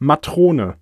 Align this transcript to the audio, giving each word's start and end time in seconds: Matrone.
Matrone. 0.00 0.76